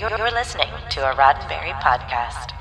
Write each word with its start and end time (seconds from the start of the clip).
You're, 0.00 0.30
listening 0.30 0.70
to 0.92 1.10
a 1.10 1.14
Roddenberry 1.14 1.74
podcast. 1.82 2.54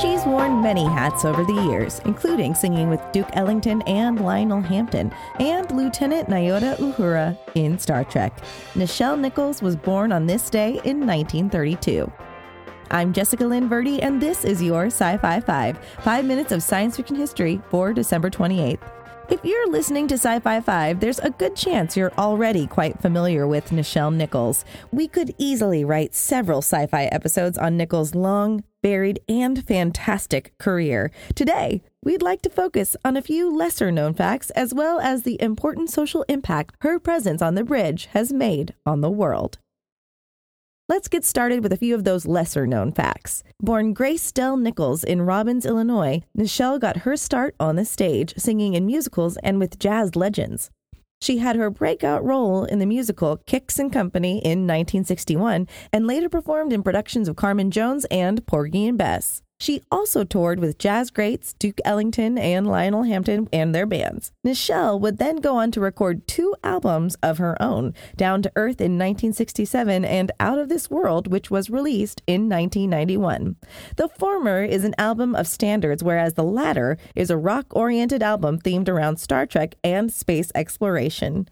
She's 0.00 0.24
worn 0.24 0.62
many 0.62 0.84
hats 0.84 1.24
over 1.24 1.42
the 1.42 1.60
years, 1.68 2.00
including 2.04 2.54
singing 2.54 2.88
with 2.88 3.00
Duke 3.10 3.30
Ellington 3.32 3.82
and 3.88 4.20
Lionel 4.20 4.60
Hampton, 4.60 5.12
and 5.40 5.68
Lieutenant 5.72 6.28
Nyota 6.28 6.76
Uhura 6.76 7.36
in 7.56 7.80
Star 7.80 8.04
Trek. 8.04 8.32
Nichelle 8.74 9.18
Nichols 9.18 9.60
was 9.60 9.74
born 9.74 10.12
on 10.12 10.26
this 10.26 10.48
day 10.48 10.80
in 10.84 11.04
1932. 11.04 12.12
I'm 12.90 13.12
Jessica 13.12 13.44
Lynn 13.44 13.68
Verdi, 13.68 14.00
and 14.00 14.18
this 14.18 14.46
is 14.46 14.62
your 14.62 14.86
Sci 14.86 15.18
Fi 15.18 15.40
5, 15.40 15.78
five 16.00 16.24
minutes 16.24 16.52
of 16.52 16.62
science 16.62 16.96
fiction 16.96 17.16
history 17.16 17.60
for 17.68 17.92
December 17.92 18.30
28th. 18.30 18.80
If 19.28 19.44
you're 19.44 19.70
listening 19.70 20.08
to 20.08 20.14
Sci 20.14 20.40
Fi 20.40 20.60
5, 20.62 20.98
there's 20.98 21.18
a 21.18 21.28
good 21.28 21.54
chance 21.54 21.98
you're 21.98 22.14
already 22.16 22.66
quite 22.66 22.98
familiar 23.02 23.46
with 23.46 23.68
Nichelle 23.68 24.14
Nichols. 24.14 24.64
We 24.90 25.06
could 25.06 25.34
easily 25.36 25.84
write 25.84 26.14
several 26.14 26.62
sci 26.62 26.86
fi 26.86 27.04
episodes 27.04 27.58
on 27.58 27.76
Nichols' 27.76 28.14
long, 28.14 28.64
varied, 28.82 29.20
and 29.28 29.62
fantastic 29.66 30.56
career. 30.56 31.10
Today, 31.34 31.82
we'd 32.02 32.22
like 32.22 32.40
to 32.40 32.48
focus 32.48 32.96
on 33.04 33.18
a 33.18 33.22
few 33.22 33.54
lesser 33.54 33.92
known 33.92 34.14
facts 34.14 34.48
as 34.50 34.72
well 34.72 34.98
as 34.98 35.24
the 35.24 35.40
important 35.42 35.90
social 35.90 36.24
impact 36.26 36.74
her 36.80 36.98
presence 36.98 37.42
on 37.42 37.54
the 37.54 37.64
bridge 37.64 38.06
has 38.12 38.32
made 38.32 38.74
on 38.86 39.02
the 39.02 39.10
world. 39.10 39.58
Let's 40.90 41.08
get 41.08 41.22
started 41.22 41.62
with 41.62 41.74
a 41.74 41.76
few 41.76 41.94
of 41.94 42.04
those 42.04 42.24
lesser 42.24 42.66
known 42.66 42.92
facts. 42.92 43.44
Born 43.60 43.92
Grace 43.92 44.32
Dell 44.32 44.56
Nichols 44.56 45.04
in 45.04 45.20
Robbins, 45.20 45.66
Illinois, 45.66 46.22
Nichelle 46.34 46.80
got 46.80 46.98
her 46.98 47.14
start 47.14 47.54
on 47.60 47.76
the 47.76 47.84
stage 47.84 48.32
singing 48.38 48.72
in 48.72 48.86
musicals 48.86 49.36
and 49.42 49.60
with 49.60 49.78
jazz 49.78 50.16
legends. 50.16 50.70
She 51.20 51.38
had 51.38 51.56
her 51.56 51.68
breakout 51.68 52.24
role 52.24 52.64
in 52.64 52.78
the 52.78 52.86
musical 52.86 53.36
Kicks 53.36 53.78
and 53.78 53.92
Company 53.92 54.38
in 54.38 54.60
1961 54.60 55.68
and 55.92 56.06
later 56.06 56.30
performed 56.30 56.72
in 56.72 56.82
productions 56.82 57.28
of 57.28 57.36
Carmen 57.36 57.70
Jones 57.70 58.06
and 58.10 58.46
Porgy 58.46 58.86
and 58.86 58.96
Bess. 58.96 59.42
She 59.60 59.82
also 59.90 60.22
toured 60.22 60.60
with 60.60 60.78
jazz 60.78 61.10
greats 61.10 61.52
Duke 61.52 61.80
Ellington 61.84 62.38
and 62.38 62.66
Lionel 62.66 63.02
Hampton 63.02 63.48
and 63.52 63.74
their 63.74 63.86
bands. 63.86 64.30
Nichelle 64.46 65.00
would 65.00 65.18
then 65.18 65.36
go 65.36 65.56
on 65.56 65.72
to 65.72 65.80
record 65.80 66.28
two 66.28 66.54
albums 66.62 67.16
of 67.22 67.38
her 67.38 67.60
own, 67.60 67.92
Down 68.16 68.40
to 68.42 68.52
Earth 68.54 68.80
in 68.80 68.92
1967 68.92 70.04
and 70.04 70.30
Out 70.38 70.58
of 70.58 70.68
This 70.68 70.88
World, 70.88 71.26
which 71.26 71.50
was 71.50 71.70
released 71.70 72.22
in 72.26 72.48
1991. 72.48 73.56
The 73.96 74.08
former 74.08 74.62
is 74.62 74.84
an 74.84 74.94
album 74.96 75.34
of 75.34 75.48
standards, 75.48 76.04
whereas 76.04 76.34
the 76.34 76.44
latter 76.44 76.96
is 77.16 77.28
a 77.28 77.36
rock 77.36 77.66
oriented 77.70 78.22
album 78.22 78.60
themed 78.60 78.88
around 78.88 79.18
Star 79.18 79.44
Trek 79.44 79.74
and 79.82 80.12
space 80.12 80.52
exploration. 80.54 81.48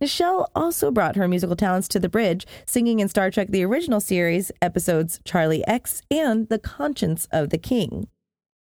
Nichelle 0.00 0.46
also 0.54 0.90
brought 0.90 1.16
her 1.16 1.28
musical 1.28 1.56
talents 1.56 1.86
to 1.88 2.00
the 2.00 2.08
bridge, 2.08 2.46
singing 2.64 3.00
in 3.00 3.08
Star 3.08 3.30
Trek 3.30 3.48
the 3.48 3.64
original 3.64 4.00
series 4.00 4.50
episodes 4.62 5.20
Charlie 5.24 5.66
X 5.66 6.00
and 6.10 6.48
The 6.48 6.58
Conscience 6.58 7.28
of 7.30 7.50
the 7.50 7.58
King. 7.58 8.08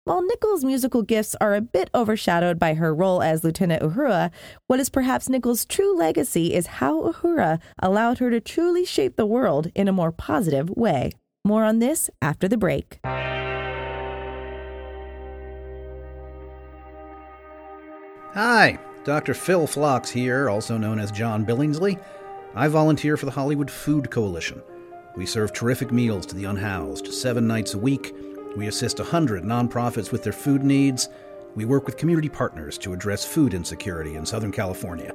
While 0.04 0.22
Nichols' 0.22 0.64
musical 0.64 1.02
gifts 1.02 1.34
are 1.40 1.56
a 1.56 1.60
bit 1.60 1.90
overshadowed 1.92 2.60
by 2.60 2.74
her 2.74 2.94
role 2.94 3.22
as 3.22 3.42
Lieutenant 3.42 3.82
Uhura, 3.82 4.30
what 4.68 4.78
is 4.78 4.88
perhaps 4.88 5.28
Nichols' 5.28 5.64
true 5.64 5.98
legacy 5.98 6.54
is 6.54 6.68
how 6.78 7.02
Uhura 7.02 7.58
allowed 7.80 8.18
her 8.18 8.30
to 8.30 8.40
truly 8.40 8.84
shape 8.84 9.16
the 9.16 9.26
world 9.26 9.72
in 9.74 9.88
a 9.88 9.92
more 9.92 10.12
positive 10.12 10.70
way. 10.70 11.10
More 11.44 11.64
on 11.64 11.80
this 11.80 12.08
after 12.22 12.46
the 12.46 12.56
break. 12.56 13.00
Hi, 18.32 18.78
Dr. 19.06 19.34
Phil 19.34 19.68
Phlox 19.68 20.10
here, 20.10 20.50
also 20.50 20.76
known 20.76 20.98
as 20.98 21.12
John 21.12 21.46
Billingsley. 21.46 22.02
I 22.56 22.66
volunteer 22.66 23.16
for 23.16 23.24
the 23.24 23.30
Hollywood 23.30 23.70
Food 23.70 24.10
Coalition. 24.10 24.60
We 25.14 25.26
serve 25.26 25.52
terrific 25.52 25.92
meals 25.92 26.26
to 26.26 26.34
the 26.34 26.46
unhoused 26.46 27.14
seven 27.14 27.46
nights 27.46 27.74
a 27.74 27.78
week. 27.78 28.12
We 28.56 28.66
assist 28.66 28.98
100 28.98 29.44
nonprofits 29.44 30.10
with 30.10 30.24
their 30.24 30.32
food 30.32 30.64
needs. 30.64 31.08
We 31.54 31.64
work 31.64 31.86
with 31.86 31.96
community 31.96 32.28
partners 32.28 32.78
to 32.78 32.92
address 32.92 33.24
food 33.24 33.54
insecurity 33.54 34.16
in 34.16 34.26
Southern 34.26 34.50
California. 34.50 35.14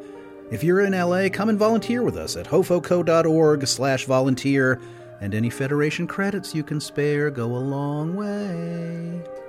If 0.51 0.63
you're 0.63 0.85
in 0.85 0.93
LA, 0.93 1.27
come 1.27 1.49
and 1.49 1.59
volunteer 1.59 2.01
with 2.01 2.15
us 2.15 2.37
at 2.37 2.47
hofoco.org 2.47 3.67
slash 3.67 4.05
volunteer, 4.05 4.79
and 5.19 5.35
any 5.35 5.49
Federation 5.49 6.07
credits 6.07 6.55
you 6.55 6.63
can 6.63 6.79
spare 6.79 7.29
go 7.29 7.45
a 7.45 7.57
long 7.57 8.15
way. 8.15 9.40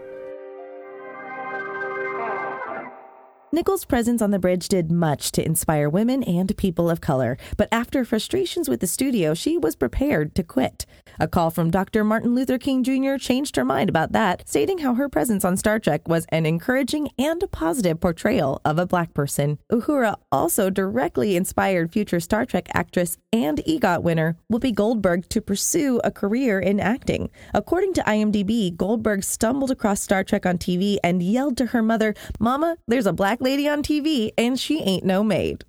Nichols' 3.55 3.85
presence 3.85 4.23
on 4.23 4.31
the 4.31 4.39
bridge 4.39 4.67
did 4.67 4.91
much 4.91 5.31
to 5.31 5.45
inspire 5.45 5.87
women 5.87 6.23
and 6.23 6.57
people 6.57 6.89
of 6.89 7.03
color, 7.03 7.37
but 7.59 7.69
after 7.71 8.03
frustrations 8.03 8.67
with 8.67 8.81
the 8.81 8.87
studio, 8.87 9.35
she 9.35 9.59
was 9.59 9.77
prepared 9.77 10.35
to 10.35 10.43
quit. 10.43 10.87
A 11.21 11.29
call 11.29 11.51
from 11.51 11.71
Dr. 11.71 12.03
Martin 12.03 12.35
Luther 12.35 12.57
King 12.57 12.83
Jr. 12.83 13.19
changed 13.19 13.57
her 13.57 13.65
mind 13.65 13.91
about 13.91 14.13
that, 14.13 14.49
stating 14.49 14.79
how 14.79 14.95
her 14.95 15.07
presence 15.07 15.45
on 15.45 15.59
Star 15.59 15.79
Trek 15.79 16.09
was 16.09 16.25
an 16.31 16.47
encouraging 16.47 17.11
and 17.19 17.45
positive 17.53 18.01
portrayal 18.01 18.63
of 18.65 18.79
a 18.79 18.87
black 18.87 19.13
person. 19.13 19.59
Uhura 19.71 20.15
also 20.33 20.71
directly 20.71 21.37
inspired 21.37 21.93
future 21.93 22.21
Star 22.21 22.47
Trek 22.47 22.71
actress 22.73 23.19
and 23.35 23.59
EGOT 23.67 24.03
winner 24.03 24.39
Whoopi 24.51 24.75
Goldberg 24.75 25.29
to 25.29 25.43
pursue 25.43 26.01
a 26.03 26.11
career 26.11 26.59
in 26.59 26.81
acting. 26.81 27.29
According 27.53 27.93
to 27.95 28.03
IMDb, 28.05 28.75
Goldberg 28.75 29.25
stumbled 29.25 29.71
across 29.71 30.01
Star 30.01 30.25
Trek 30.25 30.47
on 30.47 30.57
TV 30.57 30.97
and 31.05 31.23
yelled 31.23 31.59
to 31.59 31.67
her 31.67 31.83
mother, 31.83 32.15
Mama, 32.41 32.79
there's 32.89 33.07
a 33.07 33.13
black 33.13 33.42
lady 33.43 33.69
on 33.69 33.83
TV 33.83 34.31
and 34.39 34.59
she 34.59 34.81
ain't 34.83 35.05
no 35.05 35.23
maid. 35.25 35.65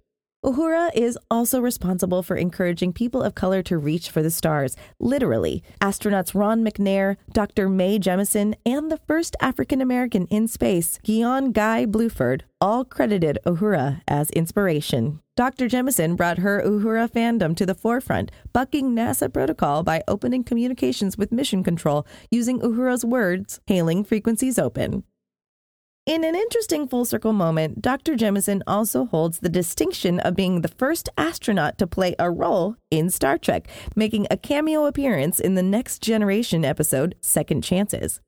Uhura 0.45 0.91
is 0.93 1.17
also 1.31 1.61
responsible 1.61 2.21
for 2.21 2.35
encouraging 2.35 2.91
people 2.91 3.23
of 3.23 3.33
color 3.33 3.63
to 3.63 3.77
reach 3.77 4.09
for 4.09 4.21
the 4.21 4.29
stars, 4.29 4.75
literally. 4.99 5.63
Astronauts 5.79 6.35
Ron 6.35 6.65
McNair, 6.65 7.15
Dr. 7.31 7.69
Mae 7.69 7.97
Jemison, 7.97 8.53
and 8.65 8.91
the 8.91 8.99
first 9.07 9.37
African 9.39 9.79
American 9.79 10.27
in 10.27 10.49
space, 10.49 10.99
Guion 11.05 11.53
Guy 11.53 11.85
Bluford, 11.85 12.41
all 12.59 12.83
credited 12.83 13.39
Uhura 13.45 14.01
as 14.05 14.29
inspiration. 14.31 15.21
Dr. 15.37 15.69
Jemison 15.69 16.17
brought 16.17 16.39
her 16.39 16.61
Uhura 16.61 17.09
fandom 17.09 17.55
to 17.55 17.65
the 17.65 17.73
forefront, 17.73 18.29
bucking 18.51 18.93
NASA 18.93 19.31
protocol 19.31 19.81
by 19.81 20.03
opening 20.09 20.43
communications 20.43 21.17
with 21.17 21.31
Mission 21.31 21.63
Control 21.63 22.05
using 22.29 22.59
Uhura's 22.59 23.05
words, 23.05 23.61
hailing 23.65 24.03
frequencies 24.03 24.59
open. 24.59 25.05
In 26.05 26.25
an 26.25 26.35
interesting 26.35 26.85
full 26.85 27.05
circle 27.05 27.31
moment, 27.31 27.81
Dr. 27.81 28.15
Jemison 28.15 28.61
also 28.67 29.05
holds 29.05 29.39
the 29.39 29.47
distinction 29.47 30.19
of 30.19 30.35
being 30.35 30.59
the 30.59 30.67
first 30.67 31.07
astronaut 31.17 31.77
to 31.77 31.87
play 31.87 32.13
a 32.19 32.29
role 32.29 32.75
in 32.91 33.09
Star 33.09 33.37
Trek, 33.37 33.69
making 33.95 34.27
a 34.29 34.35
cameo 34.35 34.85
appearance 34.85 35.39
in 35.39 35.55
the 35.55 35.63
Next 35.63 36.01
Generation 36.01 36.65
episode 36.65 37.15
Second 37.21 37.63
Chances. 37.63 38.19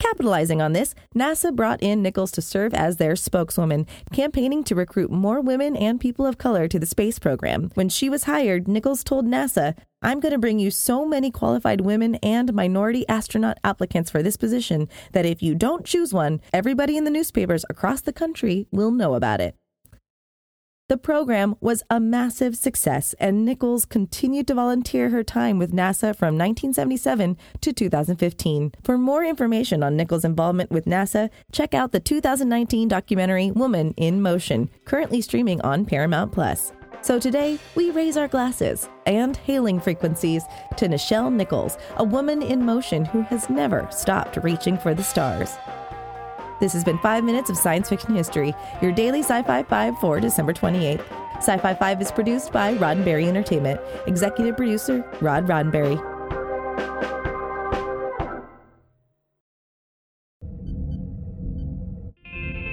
Capitalizing 0.00 0.60
on 0.60 0.72
this, 0.72 0.92
NASA 1.14 1.54
brought 1.54 1.80
in 1.80 2.02
Nichols 2.02 2.32
to 2.32 2.42
serve 2.42 2.74
as 2.74 2.96
their 2.96 3.14
spokeswoman, 3.14 3.86
campaigning 4.12 4.64
to 4.64 4.74
recruit 4.74 5.12
more 5.12 5.40
women 5.40 5.76
and 5.76 6.00
people 6.00 6.26
of 6.26 6.36
color 6.36 6.66
to 6.66 6.80
the 6.80 6.86
space 6.86 7.20
program. 7.20 7.70
When 7.74 7.88
she 7.88 8.10
was 8.10 8.24
hired, 8.24 8.66
Nichols 8.66 9.04
told 9.04 9.24
NASA, 9.24 9.76
I'm 10.02 10.20
going 10.20 10.32
to 10.32 10.38
bring 10.38 10.58
you 10.58 10.70
so 10.70 11.04
many 11.04 11.30
qualified 11.30 11.82
women 11.82 12.14
and 12.16 12.54
minority 12.54 13.06
astronaut 13.06 13.58
applicants 13.62 14.10
for 14.10 14.22
this 14.22 14.38
position 14.38 14.88
that 15.12 15.26
if 15.26 15.42
you 15.42 15.54
don't 15.54 15.84
choose 15.84 16.14
one, 16.14 16.40
everybody 16.54 16.96
in 16.96 17.04
the 17.04 17.10
newspapers 17.10 17.66
across 17.68 18.00
the 18.00 18.12
country 18.12 18.66
will 18.70 18.90
know 18.90 19.14
about 19.14 19.42
it. 19.42 19.56
The 20.88 20.96
program 20.96 21.54
was 21.60 21.84
a 21.88 22.00
massive 22.00 22.56
success, 22.56 23.14
and 23.20 23.44
Nichols 23.44 23.84
continued 23.84 24.48
to 24.48 24.54
volunteer 24.54 25.10
her 25.10 25.22
time 25.22 25.56
with 25.56 25.70
NASA 25.70 26.16
from 26.16 26.36
1977 26.36 27.36
to 27.60 27.72
2015. 27.72 28.72
For 28.82 28.98
more 28.98 29.24
information 29.24 29.84
on 29.84 29.96
Nichols' 29.96 30.24
involvement 30.24 30.72
with 30.72 30.86
NASA, 30.86 31.30
check 31.52 31.74
out 31.74 31.92
the 31.92 32.00
2019 32.00 32.88
documentary 32.88 33.52
Woman 33.52 33.94
in 33.98 34.20
Motion, 34.20 34.68
currently 34.84 35.20
streaming 35.20 35.60
on 35.60 35.84
Paramount 35.84 36.32
Plus. 36.32 36.72
So 37.02 37.18
today, 37.18 37.58
we 37.74 37.90
raise 37.90 38.18
our 38.18 38.28
glasses 38.28 38.88
and 39.06 39.34
hailing 39.34 39.80
frequencies 39.80 40.44
to 40.76 40.86
Nichelle 40.86 41.32
Nichols, 41.32 41.78
a 41.96 42.04
woman 42.04 42.42
in 42.42 42.64
motion 42.64 43.06
who 43.06 43.22
has 43.22 43.48
never 43.48 43.88
stopped 43.90 44.36
reaching 44.42 44.76
for 44.76 44.94
the 44.94 45.02
stars. 45.02 45.56
This 46.60 46.74
has 46.74 46.84
been 46.84 46.98
5 46.98 47.24
Minutes 47.24 47.48
of 47.48 47.56
Science 47.56 47.88
Fiction 47.88 48.14
History, 48.14 48.54
your 48.82 48.92
daily 48.92 49.20
Sci 49.20 49.42
Fi 49.42 49.62
5 49.62 49.98
for 49.98 50.20
December 50.20 50.52
28th. 50.52 51.02
Sci 51.36 51.56
Fi 51.56 51.74
5 51.74 52.02
is 52.02 52.12
produced 52.12 52.52
by 52.52 52.74
Roddenberry 52.74 53.26
Entertainment. 53.26 53.80
Executive 54.06 54.58
producer, 54.58 55.02
Rod 55.22 55.46
Roddenberry. 55.46 55.98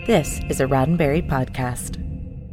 This 0.06 0.42
is 0.50 0.60
a 0.60 0.66
Roddenberry 0.66 1.26
podcast. 1.28 2.07